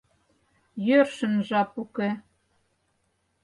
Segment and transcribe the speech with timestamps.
[0.85, 2.09] Йӧршын жап уке!..